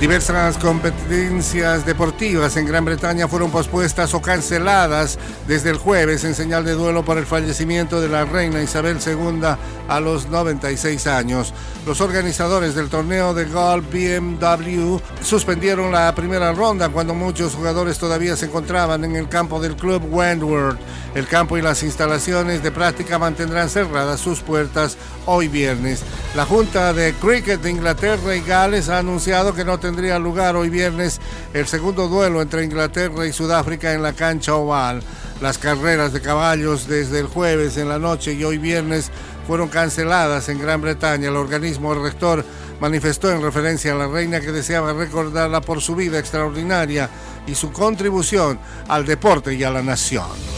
Diversas 0.00 0.56
competencias 0.56 1.84
deportivas 1.84 2.56
en 2.56 2.64
Gran 2.64 2.86
Bretaña 2.86 3.28
fueron 3.28 3.50
pospuestas 3.50 4.14
o 4.14 4.22
canceladas 4.22 5.18
desde 5.46 5.68
el 5.68 5.76
jueves 5.76 6.24
en 6.24 6.34
señal 6.34 6.64
de 6.64 6.72
duelo 6.72 7.04
por 7.04 7.18
el 7.18 7.26
fallecimiento 7.26 8.00
de 8.00 8.08
la 8.08 8.24
reina 8.24 8.62
Isabel 8.62 8.96
II 9.04 9.42
a 9.88 10.00
los 10.00 10.30
96 10.30 11.06
años. 11.06 11.52
Los 11.84 12.00
organizadores 12.00 12.74
del 12.74 12.88
torneo 12.88 13.34
de 13.34 13.44
golf 13.44 13.84
BMW 13.92 14.96
suspendieron 15.22 15.92
la 15.92 16.14
primera 16.14 16.52
ronda 16.52 16.88
cuando 16.88 17.12
muchos 17.12 17.54
jugadores 17.54 17.98
todavía 17.98 18.36
se 18.36 18.46
encontraban 18.46 19.04
en 19.04 19.16
el 19.16 19.28
campo 19.28 19.60
del 19.60 19.76
club 19.76 20.02
Wentworth. 20.10 20.78
El 21.14 21.26
campo 21.26 21.58
y 21.58 21.62
las 21.62 21.82
instalaciones 21.82 22.62
de 22.62 22.70
práctica 22.70 23.18
mantendrán 23.18 23.68
cerradas 23.68 24.20
sus 24.20 24.40
puertas 24.40 24.96
hoy 25.26 25.48
viernes. 25.48 26.02
La 26.36 26.46
Junta 26.46 26.92
de 26.92 27.12
Cricket 27.14 27.60
de 27.60 27.70
Inglaterra 27.70 28.36
y 28.36 28.40
Gales 28.40 28.88
ha 28.88 28.98
anunciado 28.98 29.52
que 29.52 29.64
no 29.64 29.78
tendría 29.90 30.20
lugar 30.20 30.54
hoy 30.54 30.70
viernes 30.70 31.20
el 31.52 31.66
segundo 31.66 32.06
duelo 32.06 32.40
entre 32.40 32.62
Inglaterra 32.62 33.26
y 33.26 33.32
Sudáfrica 33.32 33.92
en 33.92 34.04
la 34.04 34.12
cancha 34.12 34.54
oval. 34.54 35.02
Las 35.40 35.58
carreras 35.58 36.12
de 36.12 36.20
caballos 36.20 36.86
desde 36.86 37.18
el 37.18 37.26
jueves 37.26 37.76
en 37.76 37.88
la 37.88 37.98
noche 37.98 38.34
y 38.34 38.44
hoy 38.44 38.58
viernes 38.58 39.10
fueron 39.48 39.68
canceladas 39.68 40.48
en 40.48 40.60
Gran 40.60 40.80
Bretaña. 40.80 41.26
El 41.26 41.34
organismo 41.34 41.92
rector 41.92 42.44
manifestó 42.80 43.32
en 43.32 43.42
referencia 43.42 43.90
a 43.92 43.96
la 43.96 44.06
reina 44.06 44.40
que 44.40 44.52
deseaba 44.52 44.92
recordarla 44.92 45.60
por 45.60 45.80
su 45.80 45.96
vida 45.96 46.20
extraordinaria 46.20 47.10
y 47.48 47.56
su 47.56 47.72
contribución 47.72 48.60
al 48.86 49.04
deporte 49.04 49.54
y 49.54 49.64
a 49.64 49.70
la 49.70 49.82
nación. 49.82 50.49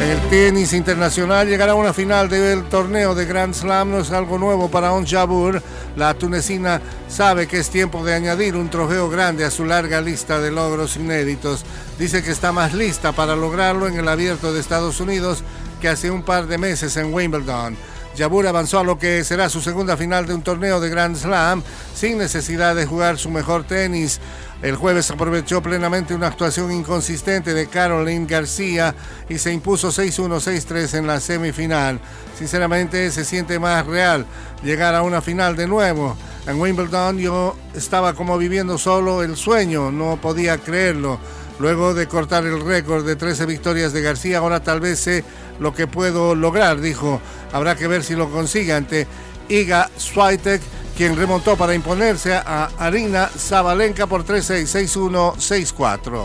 El 0.00 0.20
tenis 0.28 0.72
internacional 0.72 1.48
llegará 1.48 1.74
una 1.74 1.92
final 1.92 2.28
del 2.28 2.64
torneo 2.64 3.14
de 3.14 3.24
Grand 3.24 3.54
Slam, 3.54 3.90
no 3.90 4.00
es 4.00 4.10
algo 4.10 4.38
nuevo 4.38 4.68
para 4.68 4.92
On 4.92 5.06
Jabeur. 5.06 5.62
La 5.96 6.14
tunecina 6.14 6.80
sabe 7.08 7.46
que 7.46 7.58
es 7.58 7.70
tiempo 7.70 8.04
de 8.04 8.14
añadir 8.14 8.56
un 8.56 8.68
trofeo 8.68 9.08
grande 9.08 9.44
a 9.44 9.50
su 9.50 9.64
larga 9.64 10.00
lista 10.00 10.40
de 10.40 10.50
logros 10.50 10.96
inéditos. 10.96 11.64
Dice 11.98 12.22
que 12.22 12.32
está 12.32 12.52
más 12.52 12.74
lista 12.74 13.12
para 13.12 13.36
lograrlo 13.36 13.86
en 13.86 13.98
el 13.98 14.08
abierto 14.08 14.52
de 14.52 14.60
Estados 14.60 15.00
Unidos 15.00 15.42
que 15.80 15.88
hace 15.88 16.10
un 16.10 16.22
par 16.22 16.46
de 16.46 16.58
meses 16.58 16.96
en 16.96 17.14
Wimbledon. 17.14 17.76
Jabur 18.16 18.46
avanzó 18.46 18.78
a 18.78 18.84
lo 18.84 18.98
que 18.98 19.24
será 19.24 19.48
su 19.48 19.60
segunda 19.60 19.96
final 19.96 20.26
de 20.26 20.34
un 20.34 20.42
torneo 20.42 20.80
de 20.80 20.88
Grand 20.88 21.16
Slam 21.16 21.62
sin 21.94 22.18
necesidad 22.18 22.76
de 22.76 22.86
jugar 22.86 23.18
su 23.18 23.30
mejor 23.30 23.64
tenis. 23.64 24.20
El 24.62 24.76
jueves 24.76 25.10
aprovechó 25.10 25.62
plenamente 25.62 26.14
una 26.14 26.28
actuación 26.28 26.72
inconsistente 26.72 27.52
de 27.52 27.66
Caroline 27.66 28.26
García 28.26 28.94
y 29.28 29.38
se 29.38 29.52
impuso 29.52 29.88
6-1, 29.88 30.40
6-3 30.40 30.98
en 30.98 31.06
la 31.06 31.20
semifinal. 31.20 32.00
Sinceramente 32.38 33.10
se 33.10 33.24
siente 33.24 33.58
más 33.58 33.84
real 33.86 34.24
llegar 34.62 34.94
a 34.94 35.02
una 35.02 35.20
final 35.20 35.54
de 35.56 35.66
nuevo. 35.66 36.16
En 36.46 36.60
Wimbledon 36.60 37.18
yo 37.18 37.56
estaba 37.74 38.14
como 38.14 38.38
viviendo 38.38 38.78
solo 38.78 39.22
el 39.22 39.36
sueño, 39.36 39.90
no 39.90 40.18
podía 40.20 40.58
creerlo. 40.58 41.18
Luego 41.58 41.94
de 41.94 42.08
cortar 42.08 42.44
el 42.44 42.64
récord 42.64 43.06
de 43.06 43.16
13 43.16 43.46
victorias 43.46 43.92
de 43.92 44.02
García, 44.02 44.38
ahora 44.38 44.60
tal 44.62 44.80
vez 44.80 44.98
sé 44.98 45.24
lo 45.60 45.72
que 45.72 45.86
puedo 45.86 46.34
lograr, 46.34 46.80
dijo. 46.80 47.20
Habrá 47.52 47.76
que 47.76 47.86
ver 47.86 48.02
si 48.02 48.14
lo 48.16 48.30
consigue 48.30 48.72
ante 48.72 49.06
Iga 49.48 49.90
Swiatek 49.96 50.60
quien 50.96 51.16
remontó 51.16 51.56
para 51.56 51.74
imponerse 51.74 52.34
a 52.34 52.70
Arina 52.78 53.28
Zabalenka 53.28 54.06
por 54.06 54.24
3-6, 54.24 54.86
6-1, 54.86 55.34
6-4. 55.36 56.24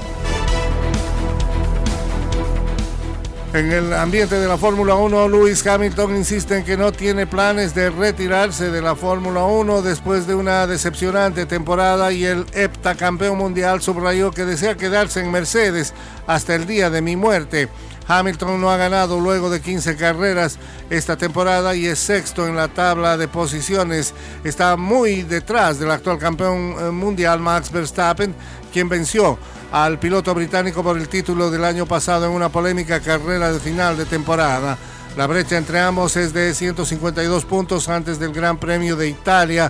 En 3.51 3.71
el 3.71 3.93
ambiente 3.93 4.35
de 4.35 4.47
la 4.47 4.59
Fórmula 4.59 4.93
1, 4.93 5.27
Lewis 5.27 5.65
Hamilton 5.65 6.15
insiste 6.15 6.57
en 6.57 6.63
que 6.63 6.77
no 6.77 6.91
tiene 6.91 7.25
planes 7.25 7.73
de 7.73 7.89
retirarse 7.89 8.69
de 8.69 8.79
la 8.79 8.95
Fórmula 8.95 9.43
1 9.43 9.81
después 9.81 10.27
de 10.27 10.35
una 10.35 10.67
decepcionante 10.67 11.47
temporada 11.47 12.11
y 12.11 12.25
el 12.25 12.45
heptacampeón 12.53 13.39
mundial 13.39 13.81
subrayó 13.81 14.29
que 14.29 14.45
desea 14.45 14.77
quedarse 14.77 15.21
en 15.21 15.31
Mercedes 15.31 15.95
hasta 16.27 16.53
el 16.53 16.67
día 16.67 16.91
de 16.91 17.01
mi 17.01 17.15
muerte. 17.15 17.69
Hamilton 18.09 18.59
no 18.59 18.71
ha 18.71 18.77
ganado 18.77 19.19
luego 19.19 19.51
de 19.51 19.61
15 19.61 19.95
carreras 19.95 20.57
esta 20.89 21.15
temporada 21.15 21.75
y 21.75 21.85
es 21.85 21.99
sexto 21.99 22.47
en 22.47 22.55
la 22.55 22.67
tabla 22.67 23.17
de 23.17 23.27
posiciones. 23.27 24.15
Está 24.43 24.75
muy 24.77 25.21
detrás 25.21 25.77
del 25.77 25.91
actual 25.91 26.17
campeón 26.17 26.75
eh, 26.79 26.89
mundial 26.89 27.39
Max 27.39 27.71
Verstappen, 27.71 28.33
quien 28.73 28.89
venció 28.89 29.37
al 29.71 29.99
piloto 29.99 30.33
británico 30.33 30.81
por 30.81 30.97
el 30.97 31.07
título 31.07 31.51
del 31.51 31.63
año 31.63 31.85
pasado 31.85 32.25
en 32.25 32.31
una 32.31 32.49
polémica 32.49 32.99
carrera 32.99 33.53
de 33.53 33.59
final 33.59 33.95
de 33.95 34.05
temporada. 34.05 34.75
La 35.15 35.27
brecha 35.27 35.57
entre 35.57 35.79
ambos 35.79 36.15
es 36.17 36.33
de 36.33 36.55
152 36.55 37.45
puntos 37.45 37.89
antes 37.89 38.19
del 38.19 38.33
Gran 38.33 38.57
Premio 38.57 38.95
de 38.95 39.07
Italia 39.07 39.69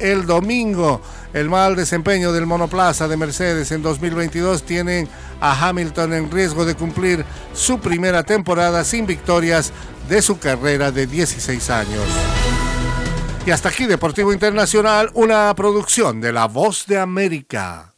el 0.00 0.26
domingo. 0.26 1.00
El 1.32 1.48
mal 1.48 1.76
desempeño 1.76 2.32
del 2.32 2.46
monoplaza 2.46 3.08
de 3.08 3.16
Mercedes 3.16 3.70
en 3.72 3.82
2022 3.82 4.62
tiene 4.62 5.06
a 5.40 5.68
Hamilton 5.68 6.14
en 6.14 6.30
riesgo 6.30 6.64
de 6.64 6.74
cumplir 6.74 7.24
su 7.52 7.78
primera 7.78 8.22
temporada 8.22 8.84
sin 8.84 9.06
victorias 9.06 9.72
de 10.08 10.22
su 10.22 10.38
carrera 10.38 10.90
de 10.90 11.06
16 11.06 11.70
años. 11.70 12.04
Y 13.46 13.50
hasta 13.50 13.68
aquí 13.68 13.86
Deportivo 13.86 14.32
Internacional, 14.32 15.10
una 15.14 15.54
producción 15.54 16.20
de 16.20 16.32
La 16.32 16.46
Voz 16.46 16.86
de 16.86 16.98
América. 16.98 17.94